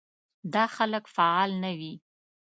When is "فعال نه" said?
1.15-1.71